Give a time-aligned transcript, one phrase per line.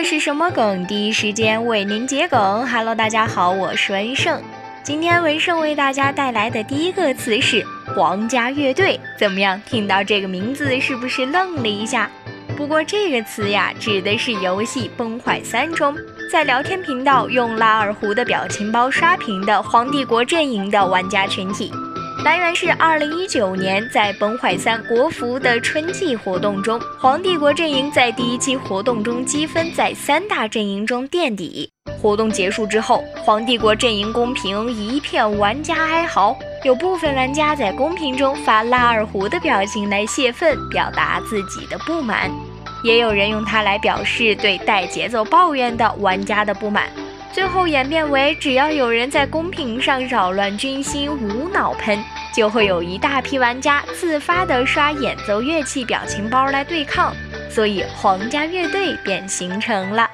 [0.00, 0.86] 这是什么梗？
[0.86, 2.64] 第一时间为您解梗。
[2.68, 4.40] Hello，大家好，我是文胜。
[4.84, 7.66] 今天文胜为大家带来的第一个词是
[7.96, 9.00] “皇家乐队”。
[9.18, 9.60] 怎么样？
[9.66, 12.08] 听到这个名字是不是愣了一下？
[12.56, 15.92] 不过这个词呀，指的是游戏《崩坏三》中，
[16.30, 21.72] 在聊天频道用拉二胡的表情包刷屏的皇帝国阵营的玩家群体。
[22.24, 31.70] 来源是二零一九年在《崩坏三》国服的春季活动中，皇帝国阵营在第一期活动中积分在三大阵营中垫底。
[32.02, 42.30] 活动结束之后，皇帝国阵营公屏一片玩家哀嚎，有部分玩家在公屏中发拉二胡的表情来泄愤，表达自己的不满，
[42.82, 46.88] 也有人用它来表示对带节奏抱怨的玩家的不满。
[47.32, 52.02] 最后演变为，只要有人在公屏上扰乱军心、无脑喷，
[52.34, 57.14] 就会有一大批玩家自发的刷演奏乐器表情包来对抗，
[57.50, 60.08] 所以皇家乐队便形成了。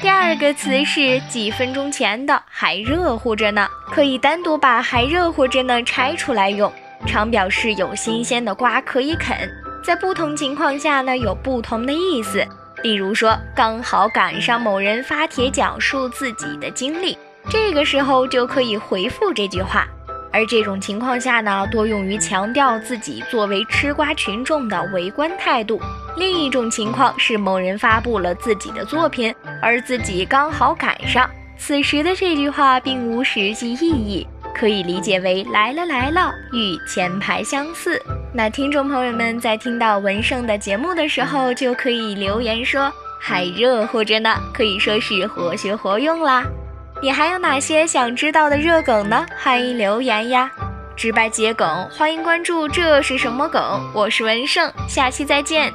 [0.00, 6.72] 第二个词是几分钟前的还热乎着呢，可以单独把还热乎着呢拆出来用，
[7.06, 9.36] 常表示有新鲜的瓜可以啃，
[9.84, 12.46] 在不同情况下呢有不同的意思。
[12.82, 17.16] 例如说，刚好赶上某人发帖讲述自己的经历，
[17.50, 19.86] 这个时候就可以回复这句话。
[20.32, 25.80] 而这种情况下呢，多用于强调自己作为吃瓜群众的围观态度。
[26.16, 31.28] 另一种情况是某人发布了自己的作品，而自己刚好赶上，
[31.58, 34.26] 此时的这句话并无实际意义。
[34.54, 38.00] 可以理解为来了来了，与前排相似。
[38.32, 46.44] 那听众朋友们在听到文胜的节目的时候，就可以留言说还热乎着呢，可以说是活学活用啦。
[47.02, 49.26] 你还有哪些想知道的热梗呢？
[49.38, 50.50] 欢迎留言呀！
[50.94, 53.62] 直白接梗，欢迎关注这是什么梗？
[53.94, 55.72] 我是文胜，下期再见。